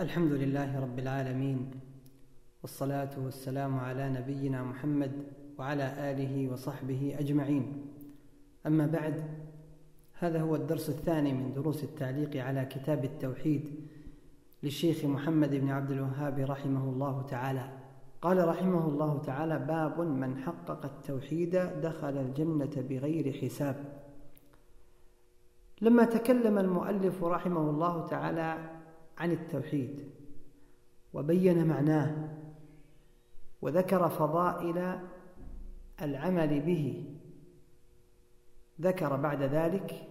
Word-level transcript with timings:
الحمد 0.00 0.32
لله 0.32 0.80
رب 0.80 0.98
العالمين 0.98 1.70
والصلاة 2.62 3.10
والسلام 3.24 3.78
على 3.78 4.08
نبينا 4.08 4.62
محمد 4.62 5.12
وعلى 5.58 6.10
آله 6.10 6.52
وصحبه 6.52 7.16
أجمعين. 7.18 7.86
أما 8.66 8.86
بعد 8.86 9.24
هذا 10.18 10.40
هو 10.40 10.56
الدرس 10.56 10.88
الثاني 10.88 11.32
من 11.32 11.52
دروس 11.52 11.84
التعليق 11.84 12.44
على 12.44 12.64
كتاب 12.64 13.04
التوحيد 13.04 13.88
للشيخ 14.62 15.04
محمد 15.04 15.54
بن 15.54 15.68
عبد 15.68 15.90
الوهاب 15.90 16.38
رحمه 16.38 16.84
الله 16.84 17.22
تعالى. 17.22 17.70
قال 18.22 18.48
رحمه 18.48 18.88
الله 18.88 19.18
تعالى 19.18 19.58
باب 19.58 20.00
من 20.00 20.36
حقق 20.36 20.84
التوحيد 20.84 21.56
دخل 21.82 22.18
الجنة 22.18 22.84
بغير 22.88 23.32
حساب. 23.32 23.76
لما 25.80 26.04
تكلم 26.04 26.58
المؤلف 26.58 27.24
رحمه 27.24 27.70
الله 27.70 28.06
تعالى 28.06 28.75
عن 29.18 29.32
التوحيد 29.32 30.10
وبين 31.14 31.66
معناه 31.66 32.28
وذكر 33.62 34.08
فضائل 34.08 35.00
العمل 36.02 36.60
به. 36.60 37.14
ذكر 38.80 39.16
بعد 39.16 39.42
ذلك 39.42 40.08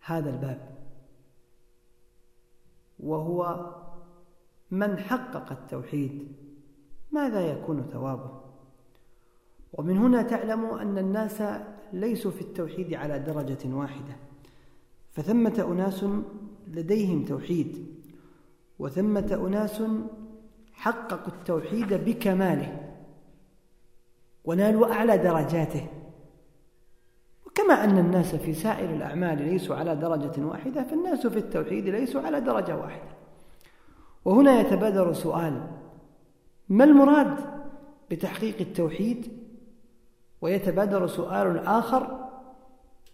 هذا 0.00 0.30
الباب 0.30 0.78
وهو 3.00 3.66
من 4.70 4.98
حقق 4.98 5.52
التوحيد. 5.52 6.32
ماذا 7.12 7.40
يكون 7.40 7.82
ثوابه؟ 7.82 8.40
ومن 9.72 9.98
هنا 9.98 10.22
تعلم 10.22 10.64
أن 10.64 10.98
الناس 10.98 11.42
ليسوا 11.92 12.30
في 12.30 12.40
التوحيد 12.40 12.94
على 12.94 13.18
درجة 13.18 13.74
واحدة 13.74 14.16
فثمة 15.12 15.66
أناس 15.72 16.04
لديهم 16.70 17.24
توحيد 17.24 17.86
وثمة 18.78 19.46
أناس 19.46 19.82
حققوا 20.72 21.32
التوحيد 21.32 21.94
بكماله 21.94 22.94
ونالوا 24.44 24.92
أعلى 24.92 25.18
درجاته. 25.18 25.86
وكما 27.46 27.84
أن 27.84 27.98
الناس 27.98 28.34
في 28.34 28.54
سائر 28.54 28.90
الأعمال 28.90 29.42
ليسوا 29.42 29.76
على 29.76 29.96
درجة 29.96 30.44
واحدة 30.44 30.82
فالناس 30.82 31.26
في 31.26 31.38
التوحيد 31.38 31.88
ليسوا 31.88 32.20
على 32.20 32.40
درجة 32.40 32.76
واحدة. 32.76 33.10
وهنا 34.24 34.60
يتبادر 34.60 35.12
سؤال 35.12 35.66
ما 36.68 36.84
المراد 36.84 37.36
بتحقيق 38.10 38.56
التوحيد؟ 38.60 39.32
ويتبادر 40.40 41.06
سؤال 41.06 41.58
آخر 41.58 42.28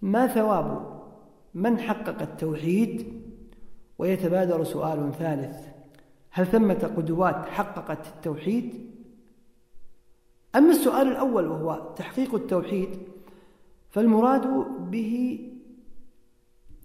ما 0.03 0.27
ثواب 0.27 1.01
من 1.55 1.79
حقق 1.79 2.23
التوحيد؟ 2.23 3.26
ويتبادر 3.99 4.65
سؤال 4.65 5.13
ثالث. 5.19 5.67
هل 6.31 6.47
ثمة 6.47 6.93
قدوات 6.97 7.49
حققت 7.49 8.07
التوحيد؟ 8.07 8.91
أما 10.57 10.71
السؤال 10.71 11.09
الأول 11.09 11.47
وهو 11.47 11.95
تحقيق 11.97 12.35
التوحيد 12.35 12.89
فالمراد 13.91 14.47
به 14.91 15.41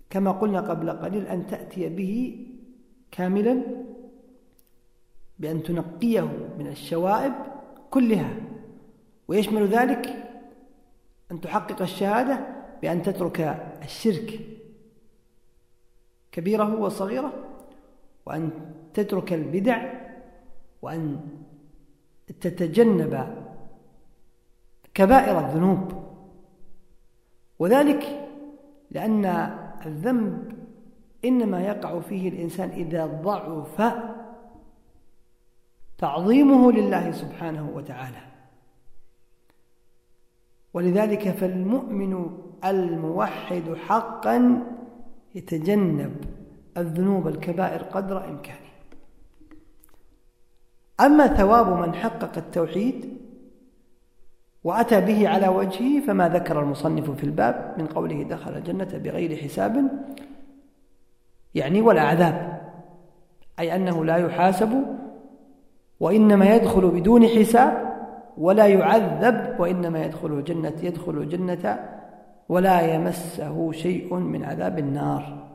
كما 0.09 0.32
قلنا 0.32 0.62
قبل 0.62 0.89
قليل 0.89 1.28
أن 1.28 1.48
تأتي 1.48 1.89
به 1.89 2.48
كاملا 3.12 3.64
بأن 5.39 5.64
تنقيه 5.64 6.56
من 6.59 6.67
الشوائب 6.67 7.34
كلها 7.89 8.36
ويشمل 9.28 9.67
ذلك 9.67 10.32
أن 11.32 11.42
تحقق 11.42 11.82
الشهادة 11.82 12.48
بأن 12.82 13.02
تترك 13.04 13.42
الشرك. 13.84 14.39
كبيرة 16.32 16.80
وصغيرة 16.80 17.34
وأن 18.26 18.50
تترك 18.94 19.34
البدع 19.34 19.94
وأن 20.82 21.20
تتجنب 22.42 23.38
كبائر 24.94 25.40
الذنوب. 25.40 25.94
وذلك 27.60 28.30
لأن 28.92 29.26
الذنب 29.86 30.54
إنما 31.26 31.61
يقع 31.61 32.00
فيه 32.00 32.30
الإنسان 32.30 32.70
إذا 32.70 33.05
ضعف 33.05 33.94
تعظيمه 35.98 36.72
لله 36.72 37.11
سبحانه 37.11 37.70
وتعالى. 37.76 38.22
ولذلك 40.73 41.30
فالمؤمن 41.30 42.38
الموحد 42.66 43.76
حقا 43.88 44.64
يتجنب 45.36 46.15
الذنوب 46.77 47.27
الكبائر 47.27 47.83
قدر 47.83 48.30
إمكانه. 48.30 48.71
أما 51.02 51.27
ثواب 51.27 51.87
من 51.87 51.93
حقق 51.93 52.37
التوحيد 52.37 53.17
وأتى 54.64 55.02
به 55.02 55.30
على 55.30 55.47
وجهه 55.47 56.05
فما 56.08 56.30
ذكر 56.30 56.59
المصنف 56.59 57.11
في 57.11 57.23
الباب 57.23 57.75
من 57.77 57.87
قوله 57.87 58.23
دخل 58.23 58.58
الجنة 58.58 58.97
بغير 58.97 59.36
حساب 59.36 59.92
يعني 61.55 61.81
ولا 61.81 62.02
عذاب 62.02 62.61
أي 63.59 63.75
أنه 63.75 64.05
لا 64.05 64.17
يحاسب 64.17 64.86
وإنما 65.99 66.55
يدخل 66.55 66.89
بدون 66.89 67.27
حساب 67.27 67.92
ولا 68.37 68.67
يعذب 68.67 69.59
وإنما 69.59 70.05
يدخل 70.05 70.27
الجنة 70.27 70.73
يدخل 70.83 71.17
الجنة 71.17 71.80
ولا 72.52 72.95
يمسه 72.95 73.72
شيء 73.72 74.16
من 74.16 74.44
عذاب 74.44 74.80
النار. 74.80 75.48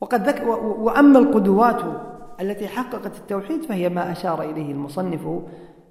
وقد 0.00 0.28
ذك 0.28 0.42
وأما 0.78 1.18
القدوات 1.18 1.80
التي 2.40 2.68
حققت 2.68 3.16
التوحيد 3.16 3.62
فهي 3.62 3.88
ما 3.88 4.12
أشار 4.12 4.42
إليه 4.42 4.72
المصنف 4.72 5.42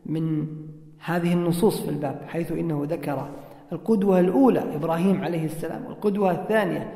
من 0.06 0.47
هذه 1.00 1.34
النصوص 1.34 1.81
في 1.81 1.90
الباب 1.90 2.22
حيث 2.28 2.52
إنه 2.52 2.86
ذكر 2.90 3.30
القدوة 3.72 4.19
الأولى 4.19 4.75
إبراهيم 4.75 5.24
عليه 5.24 5.46
السلام 5.46 5.86
والقدوة 5.86 6.31
الثانية 6.31 6.94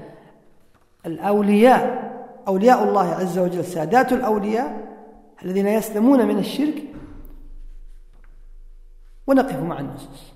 الأولياء 1.06 2.08
أولياء 2.48 2.84
الله 2.84 3.06
عز 3.14 3.40
وجل 3.40 3.64
سادات 3.64 4.14
الأولياء 4.14 4.88
الذين 5.46 5.68
يسلمون 5.68 6.28
من 6.28 6.40
الشرك 6.40 6.84
ونقف 9.28 9.64
مع 9.64 9.80
النصوص. 9.80 10.34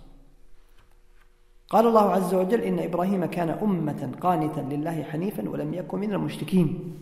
قال 1.70 1.88
الله 1.88 2.12
عز 2.12 2.34
وجل 2.34 2.62
إن 2.62 2.80
إبراهيم 2.80 3.26
كان 3.26 3.50
أمة 3.50 4.12
قانتا 4.22 4.60
لله 4.60 5.04
حنيفا 5.04 5.50
ولم 5.50 5.74
يكن 5.74 6.00
من 6.00 6.14
المشركين. 6.14 7.02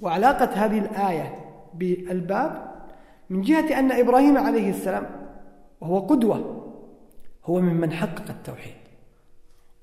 وعلاقة 0.00 0.50
هذه 0.54 0.78
الآية 0.78 1.38
بالباب 1.74 2.72
من 3.30 3.42
جهة 3.42 3.78
أن 3.78 3.92
إبراهيم 3.92 4.38
عليه 4.38 4.70
السلام 4.70 5.06
وهو 5.80 5.98
قدوة 5.98 6.64
هو 7.44 7.60
ممن 7.60 7.92
حقق 7.92 8.28
التوحيد. 8.30 8.74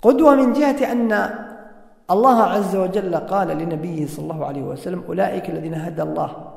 قدوة 0.02 0.36
من 0.36 0.54
جهة 0.54 0.92
أن 0.92 1.12
الله 2.12 2.44
عز 2.44 2.76
وجل 2.76 3.16
قال 3.16 3.48
لنبيه 3.48 4.06
صلى 4.06 4.24
الله 4.24 4.46
عليه 4.46 4.62
وسلم 4.62 5.04
أولئك 5.08 5.50
الذين 5.50 5.74
هدى 5.74 6.02
الله 6.02 6.54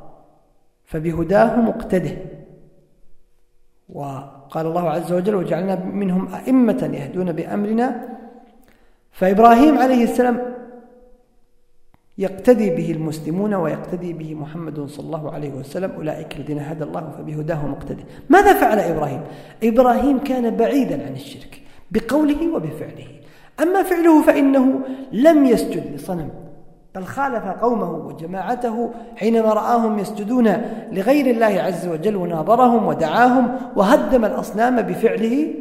فبهداه 0.85 1.61
مقتده. 1.61 2.17
وقال 3.93 4.67
الله 4.67 4.91
عز 4.91 5.13
وجل 5.13 5.35
وجعلنا 5.35 5.85
منهم 5.85 6.35
أئمة 6.35 6.91
يهدون 6.93 7.33
بأمرنا 7.33 8.09
فإبراهيم 9.13 9.79
عليه 9.79 10.05
السلام 10.05 10.53
يقتدي 12.19 12.71
به 12.71 12.93
المسلمون 12.93 13.55
ويقتدي 13.55 14.13
به 14.13 14.35
محمد 14.35 14.81
صلى 14.87 15.07
الله 15.07 15.33
عليه 15.33 15.51
وسلم 15.51 15.91
أولئك 15.91 16.37
الذين 16.37 16.59
هدى 16.59 16.85
الله 16.85 17.15
فبهداه 17.19 17.67
مقتدي. 17.67 18.05
ماذا 18.31 18.53
فعل 18.53 18.79
إبراهيم؟ 18.79 19.23
إبراهيم 19.63 20.19
كان 20.19 20.57
بعيدا 20.57 21.07
عن 21.07 21.13
الشرك 21.13 21.63
بقوله 21.91 22.55
وبفعله. 22.55 23.07
أما 23.61 23.83
فعله 23.83 24.23
فإنه 24.23 24.81
لم 25.13 25.47
يسجد 25.47 25.95
لصنم. 25.95 26.31
بل 26.95 27.05
خالف 27.05 27.45
قومه 27.45 27.91
وجماعته 27.91 28.91
حينما 29.17 29.53
رآهم 29.53 29.99
يسجدون 29.99 30.49
لغير 30.93 31.27
الله 31.27 31.63
عز 31.63 31.89
وجل 31.89 32.17
وناظرهم 32.17 32.87
ودعاهم 32.87 33.57
وهدم 33.77 34.25
الأصنام 34.25 34.83
بفعله. 34.83 35.55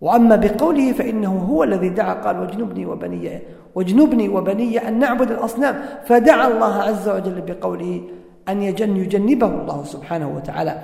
وأما 0.00 0.36
بقوله 0.36 0.92
فإنه 0.92 1.38
هو 1.38 1.64
الذي 1.64 1.88
دعا 1.88 2.14
قال 2.14 2.38
واجنبني 2.38 2.86
وبني 2.86 3.40
واجنبني 3.74 4.28
وبني 4.28 4.88
أن 4.88 4.98
نعبد 4.98 5.30
الأصنام 5.30 5.74
فدعا 6.04 6.48
الله 6.48 6.74
عز 6.74 7.08
وجل 7.08 7.40
بقوله 7.40 8.00
أن 8.48 8.62
يجن 8.62 8.96
يجنبه 8.96 9.46
الله 9.46 9.84
سبحانه 9.84 10.28
وتعالى 10.36 10.82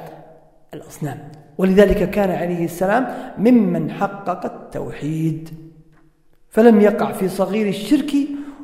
الأصنام. 0.75 1.19
ولذلك 1.59 2.11
كان 2.11 2.31
عليه 2.31 2.65
السلام 2.65 3.07
ممن 3.39 3.91
حقق 3.91 4.45
التوحيد. 4.45 5.49
فلم 6.49 6.81
يقع 6.81 7.13
في 7.13 7.29
صغير 7.29 7.69
الشرك 7.69 8.13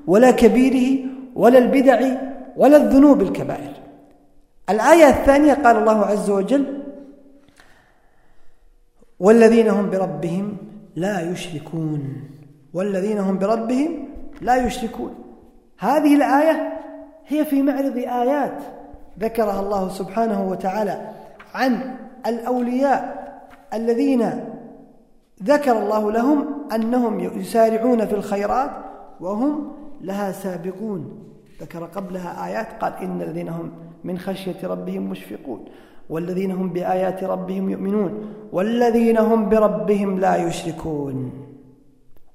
ولا 0.06 0.31
كبيره 0.31 1.06
ولا 1.35 1.58
البدع 1.58 2.00
ولا 2.56 2.76
الذنوب 2.76 3.23
الكبائر. 3.23 3.73
الآية 4.70 5.08
الثانية 5.08 5.55
قال 5.55 5.76
الله 5.76 6.06
عز 6.06 6.31
وجل 6.31 6.82
والذين 9.20 9.69
هم 9.69 9.91
بربهم 9.91 10.56
لا 10.97 11.31
يشركون 11.31 12.23
والذين 12.75 13.19
هم 13.19 13.38
بربهم 13.38 14.08
لا 14.41 14.56
يشركون. 14.67 15.14
هذه 15.79 16.14
الآية 16.14 16.73
هي 17.26 17.44
في 17.44 17.62
معرض 17.62 17.97
آيات 17.97 18.59
ذكرها 19.19 19.61
الله 19.61 19.88
سبحانه 19.88 20.49
وتعالى 20.49 21.11
عن 21.55 21.97
الأولياء 22.26 23.26
الذين 23.75 24.44
ذكر 25.43 25.79
الله 25.79 26.12
لهم 26.12 26.69
أنهم 26.75 27.20
يسارعون 27.20 28.06
في 28.06 28.14
الخيرات 28.14 28.70
وهم 29.20 29.73
لها 30.01 30.33
سابقون. 30.33 31.19
ذكر 31.61 31.85
قبلها 31.85 32.47
آيات 32.47 32.83
قال 32.83 32.93
إن 33.03 33.23
الذين 33.23 33.49
هم 33.49 33.71
من 34.05 34.19
خشية 34.19 34.57
ربهم 34.65 35.03
مشفقون. 35.11 35.65
والذين 36.11 36.51
هم 36.51 36.69
بآيات 36.69 37.25
ربهم 37.25 37.71
يؤمنون. 37.71 38.35
والذين 38.53 39.19
هم 39.19 39.49
بربهم 39.49 40.21
لا 40.21 40.37
يشركون. 40.37 41.33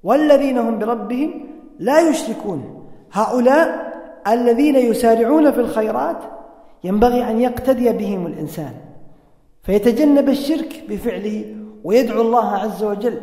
والذين 0.02 0.58
هم 0.58 0.78
بربهم 0.78 1.30
لا 1.78 2.08
يشركون. 2.08 2.88
هؤلاء 3.12 3.92
الذين 4.26 4.76
يسارعون 4.76 5.50
في 5.50 5.60
الخيرات 5.60 6.18
ينبغي 6.84 7.30
أن 7.30 7.40
يقتدي 7.40 7.92
بهم 7.92 8.26
الإنسان. 8.26 8.72
فيتجنب 9.62 10.28
الشرك 10.28 10.84
بفعله 10.88 11.56
ويدعو 11.84 12.20
الله 12.20 12.48
عز 12.48 12.84
وجل 12.84 13.20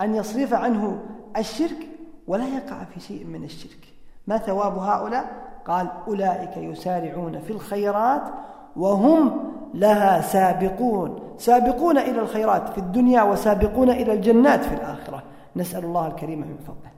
أن 0.00 0.14
يصرف 0.14 0.54
عنه 0.54 1.00
الشرك 1.36 1.76
ولا 2.26 2.48
يقع 2.48 2.84
في 2.84 3.00
شيء 3.00 3.24
من 3.24 3.44
الشرك. 3.44 3.88
ما 4.26 4.38
ثواب 4.38 4.78
هؤلاء؟ 4.78 5.46
قال 5.66 5.88
أولئك 6.08 6.56
يسارعون 6.56 7.40
في 7.40 7.50
الخيرات 7.50 8.22
وهم 8.76 9.52
لها 9.74 10.20
سابقون. 10.20 11.34
سابقون 11.38 11.98
إلى 11.98 12.20
الخيرات 12.20 12.68
في 12.68 12.78
الدنيا 12.78 13.22
وسابقون 13.22 13.90
إلى 13.90 14.12
الجنات 14.12 14.64
في 14.64 14.74
الآخرة. 14.74 15.22
نسأل 15.56 15.84
الله 15.84 16.06
الكريم 16.06 16.40
من 16.40 16.58
فضله. 16.66 16.90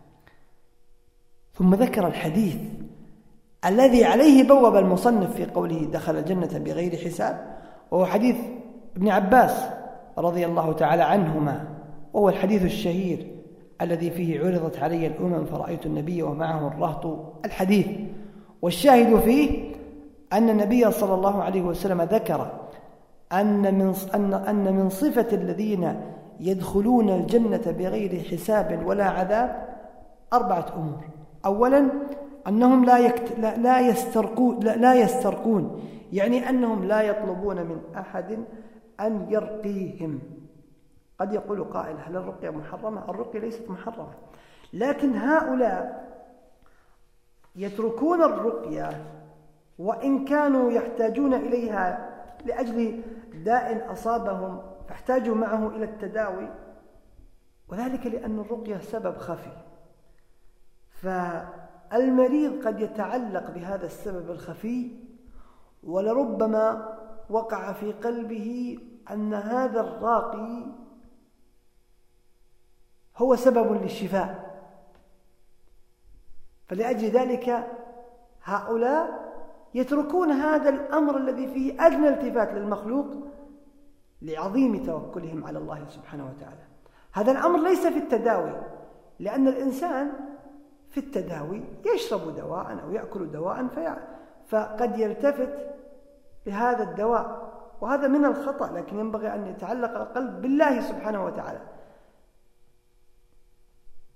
ثم 1.54 1.74
ذكر 1.74 2.06
الحديث 2.06 2.56
الذي 3.64 4.04
عليه 4.04 4.48
بوب 4.48 4.76
المصنف 4.76 5.34
في 5.34 5.44
قوله 5.44 5.84
دخل 5.92 6.16
الجنة 6.16 6.58
بغير 6.58 6.96
حساب 6.96 7.58
وهو 7.90 8.06
حديث 8.06 8.36
ابن 8.96 9.08
عباس 9.08 9.64
رضي 10.18 10.46
الله 10.46 10.72
تعالى 10.72 11.02
عنهما 11.02 11.64
وهو 12.12 12.28
الحديث 12.28 12.64
الشهير. 12.64 13.37
الذي 13.82 14.10
فيه 14.10 14.40
عرضت 14.40 14.78
علي 14.78 15.06
الأمم 15.06 15.44
فرأيت 15.44 15.86
النبي 15.86 16.22
ومعه 16.22 16.68
الرهط 16.68 17.06
الحديث. 17.44 17.86
والشاهد 18.62 19.20
فيه 19.20 19.74
أن 20.32 20.50
النبي 20.50 20.90
صلى 20.90 21.14
الله 21.14 21.42
عليه 21.42 21.62
وسلم 21.62 22.02
ذكر 22.02 22.50
أن 23.32 23.74
من, 23.74 23.94
أن, 24.14 24.34
أن 24.34 24.74
من 24.74 24.88
صفة 24.88 25.26
الذين 25.32 26.00
يدخلون 26.40 27.10
الجنة 27.10 27.74
بغير 27.78 28.22
حساب 28.30 28.86
ولا 28.86 29.04
عذاب 29.04 29.68
أربعة 30.32 30.66
أمور. 30.76 31.04
أولا 31.46 31.88
أنهم 32.48 32.84
لا, 32.84 32.98
يكت... 32.98 33.38
لا, 33.38 33.80
يسترقون 33.80 34.60
لا, 34.60 34.76
لا 34.76 34.94
يسترقون 34.94 35.80
يعني 36.12 36.48
أنهم 36.50 36.84
لا 36.84 37.02
يطلبون 37.02 37.56
من 37.56 37.76
أحد 37.96 38.38
أن 39.00 39.26
يرقيهم. 39.30 40.18
قد 41.20 41.32
يقول 41.32 41.64
قائل 41.64 41.96
هل 41.98 42.16
الرقية 42.16 42.50
محرمة؟ 42.50 43.10
الرقية 43.10 43.38
ليست 43.38 43.70
محرمة. 43.70 44.12
لكن 44.72 45.16
هؤلاء 45.16 46.08
يتركون 47.56 48.22
الرقية 48.22 49.04
وإن 49.78 50.24
كانوا 50.24 50.70
يحتاجون 50.70 51.34
إليها 51.34 52.14
لأجل 52.44 53.02
داء 53.34 53.92
أصابهم 53.92 54.62
فاحتاجوا 54.88 55.34
معه 55.34 55.68
إلى 55.68 55.84
التداوي. 55.84 56.48
وذلك 57.68 58.06
لأن 58.06 58.38
الرقية 58.38 58.78
سبب 58.78 59.16
خفي. 59.16 59.52
فالمريض 60.90 62.66
قد 62.66 62.80
يتعلق 62.80 63.50
بهذا 63.50 63.86
السبب 63.86 64.30
الخفي 64.30 64.90
ولربما 65.82 66.98
وقع 67.30 67.72
في 67.72 67.92
قلبه 67.92 68.78
أن 69.10 69.34
هذا 69.34 69.80
الراقي 69.80 70.66
هو 73.18 73.36
سبب 73.36 73.82
للشفاء. 73.82 74.48
فلأجل 76.68 77.08
ذلك 77.08 77.66
هؤلاء 78.44 79.28
يتركون 79.74 80.30
هذا 80.30 80.68
الأمر 80.68 81.16
الذي 81.16 81.46
فيه 81.46 81.86
أدنى 81.86 82.08
التفات 82.08 82.52
للمخلوق 82.52 83.06
لعظيم 84.22 84.84
توكلهم 84.84 85.44
على 85.44 85.58
الله 85.58 85.84
سبحانه 85.88 86.26
وتعالى. 86.26 86.62
هذا 87.12 87.32
الأمر 87.32 87.62
ليس 87.62 87.86
في 87.86 87.98
التداوي 87.98 88.52
لأن 89.18 89.48
الإنسان 89.48 90.12
في 90.90 91.00
التداوي 91.00 91.62
يشرب 91.94 92.36
دواء 92.36 92.78
أو 92.84 92.92
يأكل 92.92 93.30
دواء 93.30 93.66
فقد 94.48 94.98
يلتفت 94.98 95.70
لهذا 96.46 96.82
الدواء. 96.82 97.48
وهذا 97.80 98.08
من 98.08 98.24
الخطأ 98.24 98.72
لكن 98.72 98.98
ينبغي 98.98 99.34
أن 99.34 99.46
يتعلق 99.46 99.96
القلب 99.96 100.42
بالله 100.42 100.80
سبحانه 100.80 101.24
وتعالى. 101.24 101.60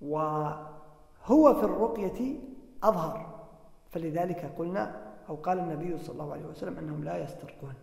وهو 0.02 1.54
في 1.54 1.64
الرقية 1.64 2.40
أظهر. 2.82 3.32
فلذلك 3.90 4.54
قلنا 4.58 5.12
أو 5.28 5.34
قال 5.34 5.58
النبي 5.58 5.98
صلى 5.98 6.12
الله 6.12 6.32
عليه 6.32 6.46
وسلم 6.46 6.78
أنهم 6.78 7.04
لا 7.04 7.16
يسترقون. 7.16 7.74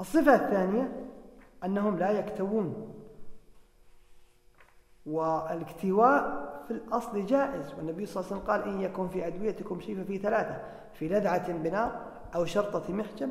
الصفة 0.00 0.34
الثانية 0.34 1.10
أنهم 1.64 1.98
لا 1.98 2.10
يكتوون. 2.10 2.94
والاكتواء 5.06 6.44
في 6.66 6.70
الأصل 6.70 7.26
جائز. 7.26 7.74
والنبي 7.74 8.06
صلى 8.06 8.20
الله 8.20 8.32
عليه 8.32 8.42
وسلم 8.42 8.50
قال 8.50 8.74
إن 8.74 8.80
يكن 8.80 9.08
في 9.08 9.26
أدويتكم 9.26 9.80
شيء 9.80 10.04
ففي 10.04 10.18
ثلاثة 10.18 10.62
في 10.92 11.08
لدعة 11.08 11.52
بنار 11.52 12.00
أو 12.34 12.44
شرطة 12.44 12.92
محجم 12.92 13.30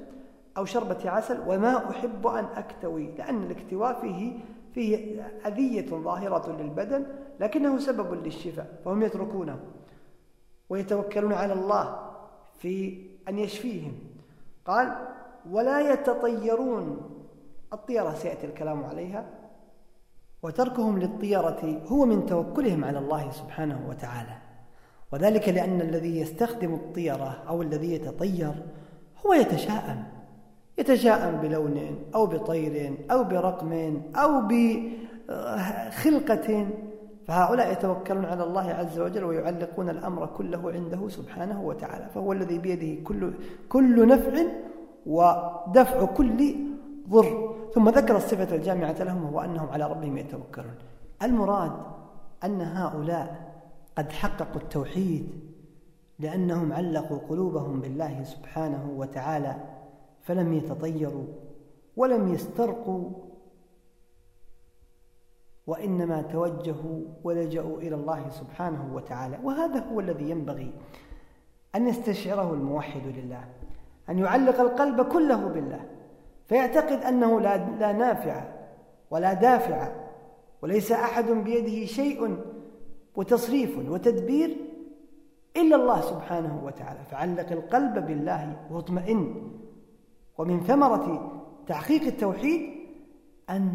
أو 0.58 0.66
شربة 0.66 1.10
عسل 1.10 1.40
وما 1.48 1.90
أحب 1.90 2.28
أن 2.28 2.46
أكتوي 2.46 3.12
لأن 3.12 3.44
الاكتواء 3.44 4.02
فيه 4.02 4.40
فيه 4.74 5.22
أذية 5.46 5.90
ظاهرة 5.90 6.52
للبدن 6.62 7.06
لكنه 7.40 7.80
سبب 7.80 8.26
للشفاء 8.26 8.82
فهم 8.86 9.02
يتركونه 9.02 9.60
ويتوكلون 10.70 11.34
على 11.34 11.54
الله 11.54 12.12
في 12.60 13.06
أن 13.30 13.40
يشفيهم. 13.40 13.94
قال 14.66 14.96
ولا 15.52 15.94
يتطيرون. 15.94 17.10
الطيرة 17.74 18.14
سيأتي 18.14 18.48
الكلام 18.48 18.84
عليها 18.84 19.26
وتركهم 20.44 21.00
للطيرة 21.00 21.82
هو 21.88 22.06
من 22.06 22.26
توكلهم 22.26 22.86
على 22.86 23.00
الله 23.00 23.32
سبحانه 23.32 23.90
وتعالى. 23.90 24.38
وذلك 25.12 25.50
لأن 25.50 25.82
الذي 25.82 26.20
يستخدم 26.20 26.74
الطيرة 26.74 27.44
أو 27.48 27.62
الذي 27.62 27.94
يتطير 27.94 28.54
هو 29.26 29.34
يتشاءم. 29.34 30.23
يتشاءم 30.78 31.38
بلون 31.42 31.78
أو 32.16 32.26
بطير 32.26 32.98
أو 33.12 33.24
برقم 33.24 34.02
أو 34.16 34.42
بخلقة. 35.30 36.68
فهؤلاء 37.28 37.72
يتوكلون 37.72 38.26
على 38.26 38.44
الله 38.44 38.70
عز 38.70 39.00
وجل 39.00 39.24
ويعلقون 39.24 39.90
الأمر 39.90 40.26
كله 40.26 40.72
عنده 40.72 41.10
سبحانه 41.10 41.62
وتعالى. 41.62 42.10
فهو 42.16 42.34
الذي 42.34 42.58
بيده 42.58 43.04
كل, 43.04 43.34
كل 43.70 44.08
نفع 44.08 44.34
ودفع 45.06 46.06
كل 46.06 46.56
ضر. 47.10 47.56
ثم 47.74 47.90
ذكر 47.90 48.16
الصفة 48.16 48.56
الجامعة 48.56 49.04
لهم 49.04 49.24
هو 49.24 49.40
أنهم 49.42 49.70
على 49.70 49.92
ربهم 49.92 50.18
يتوكلون. 50.18 50.76
المراد 51.24 51.72
أن 52.44 52.62
هؤلاء 52.62 53.54
قد 53.98 54.12
حققوا 54.12 54.62
التوحيد 54.62 55.30
لأنهم 56.20 56.74
علقوا 56.74 57.18
قلوبهم 57.30 57.82
بالله 57.82 58.24
سبحانه 58.24 58.92
وتعالى. 58.96 59.56
فلم 60.24 60.54
يتطيروا 60.54 61.26
ولم 61.98 62.34
يسترقوا 62.34 63.10
وإنما 65.68 66.22
توجهوا 66.22 67.02
ولجأوا 67.24 67.78
إلى 67.78 67.96
الله 67.96 68.30
سبحانه 68.30 68.96
وتعالى. 68.96 69.40
وهذا 69.44 69.80
هو 69.80 70.00
الذي 70.00 70.30
ينبغي 70.30 70.72
أن 71.76 71.88
يستشعره 71.88 72.54
الموحد 72.54 73.02
لله 73.06 73.50
أن 74.10 74.20
يعلق 74.20 74.60
القلب 74.60 75.02
كله 75.02 75.48
بالله. 75.48 75.90
فيعتقد 76.46 77.04
أنه 77.04 77.42
لا, 77.42 77.58
لا 77.58 77.92
نافع 77.92 78.44
ولا 79.12 79.34
دافع 79.34 79.92
وليس 80.62 80.92
أحد 80.92 81.26
بيده 81.26 81.86
شيء 81.86 82.38
وتصريف 83.16 83.78
وتدبير 83.78 84.58
إلا 85.58 85.76
الله 85.76 86.02
سبحانه 86.02 86.66
وتعالى. 86.66 87.00
فعلق 87.12 87.52
القلب 87.52 88.06
بالله 88.06 88.68
واطمئن. 88.72 89.52
ومن 90.38 90.60
ثمرة 90.60 91.32
تحقيق 91.68 92.02
التوحيد 92.02 92.70
أن 93.50 93.74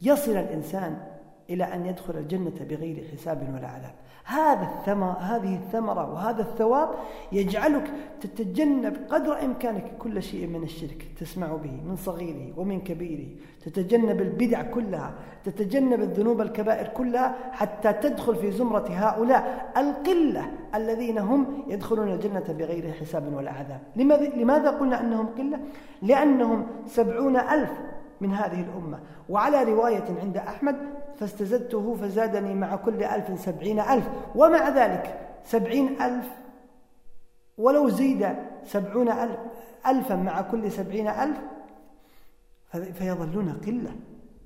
يصل 0.00 0.32
الإنسان 0.32 1.06
إلى 1.50 1.64
أن 1.64 1.86
يدخل 1.86 2.16
الجنة 2.18 2.54
بغير 2.60 3.08
حساب 3.12 3.54
ولا 3.54 3.68
عذاب. 3.68 3.94
هذا 4.24 4.62
الثمر 4.62 5.16
هذه 5.20 5.56
الثمرة 5.56 6.12
وهذا 6.12 6.42
الثواب 6.42 6.88
يجعلك 7.32 7.92
تتجنب 8.20 8.96
قدر 9.10 9.44
إمكانك 9.44 9.98
كل 9.98 10.22
شيء 10.22 10.46
من 10.46 10.62
الشرك 10.62 11.06
تسمع 11.20 11.46
به 11.46 11.70
من 11.86 11.96
صغيره 11.96 12.52
ومن 12.56 12.80
كبيره 12.80 13.26
تتجنب 13.64 14.20
البدع 14.20 14.62
كلها 14.62 15.14
تتجنب 15.44 16.00
الذنوب 16.00 16.40
الكبائر 16.40 16.88
كلها 16.88 17.36
حتى 17.52 17.92
تدخل 17.92 18.36
في 18.36 18.52
زمرة 18.52 18.86
هؤلاء 18.90 19.72
القلة 19.76 20.50
الذين 20.74 21.18
هم 21.18 21.64
يدخلون 21.68 22.12
الجنة 22.12 22.44
بغير 22.48 22.92
حساب 22.92 23.34
ولا 23.34 23.50
عذاب 23.50 23.80
لماذا 24.36 24.70
قلنا 24.70 25.00
أنهم 25.00 25.26
قلة؟ 25.26 25.60
لأنهم 26.02 26.66
سبعون 26.86 27.36
ألف 27.36 27.70
من 28.20 28.32
هذه 28.32 28.60
الأمة. 28.60 29.00
وعلى 29.28 29.62
رواية 29.64 30.04
عند 30.20 30.36
أحمد 30.36 30.76
فاستزدته 31.16 31.94
فزادني 31.94 32.54
مع 32.54 32.76
كل 32.76 33.04
ألف 33.04 33.40
سبعين 33.40 33.80
ألف. 33.80 34.08
ومع 34.34 34.68
ذلك 34.68 35.20
سبعين 35.44 36.02
ألف 36.02 36.26
ولو 37.58 37.88
زيد 37.88 38.36
سبعون 38.64 39.08
ألف 39.08 39.38
ألفا 39.86 40.16
مع 40.16 40.40
كل 40.40 40.72
سبعين 40.72 41.08
ألف 41.08 41.38
فيظلون 42.72 43.52
قلة 43.66 43.92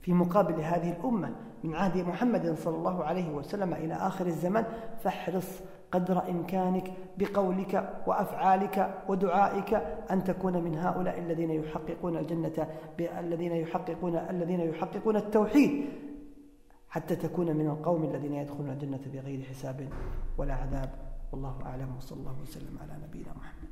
في 0.03 0.13
مقابل 0.13 0.61
هذه 0.61 0.93
الأمة. 0.93 1.35
من 1.65 1.75
عهد 1.75 1.97
محمد 1.97 2.55
صلى 2.59 2.77
الله 2.77 3.05
عليه 3.05 3.31
وسلم 3.31 3.75
إلى 3.75 3.95
آخر 3.95 4.27
الزمان 4.27 4.65
فاحرص 5.03 5.61
قدر 5.93 6.31
إمكانك 6.31 6.93
بقولك 7.19 8.03
وأفعالك 8.07 8.95
ودعائك 9.09 9.75
أن 10.11 10.25
تكون 10.25 10.65
من 10.65 10.79
هؤلاء 10.79 11.19
الذين 11.19 11.51
يحققون 11.51 12.17
الجنة 12.17 12.69
الذين 13.01 13.53
يحققون 13.53 14.17
الذين 14.17 14.61
يحققون 14.61 15.17
التوحيد 15.17 15.85
حتى 16.89 17.17
تكون 17.17 17.57
من 17.57 17.67
القوم 17.67 18.05
الذين 18.05 18.35
يدخلون 18.35 18.71
الجنة 18.71 19.01
بغير 19.13 19.43
حساب 19.43 19.89
ولا 20.39 20.55
عذاب. 20.55 20.91
والله 21.33 21.59
أعلم 21.67 21.97
وصلى 21.97 22.21
الله 22.21 22.43
وسلم 22.43 22.79
على 22.83 22.93
نبينا 23.09 23.35
محمد. 23.37 23.68